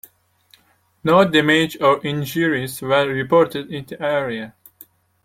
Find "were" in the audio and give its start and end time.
2.81-3.05